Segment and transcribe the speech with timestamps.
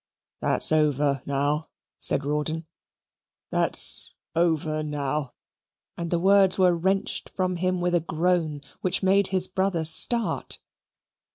[0.39, 1.69] "That's over now,"
[1.99, 2.65] said Rawdon.
[3.51, 5.35] "That's over now."
[5.95, 10.57] And the words were wrenched from him with a groan, which made his brother start.